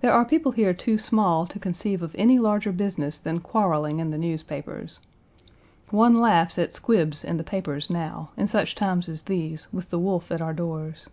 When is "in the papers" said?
7.22-7.90